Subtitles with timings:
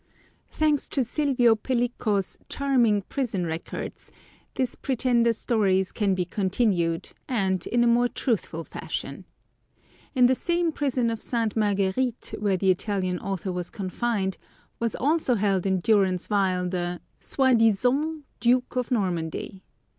[0.49, 4.11] Thanks to Silvio Pellico's charming prison records,
[4.55, 9.25] this pretender's story can be continued, and in a more truthful fashion.
[10.15, 11.55] In the same prison of Ste.
[11.55, 14.39] Marguerite, where the Italian author was confined,
[14.79, 19.61] was also held in durance vile the soi disant Duke of Normandy.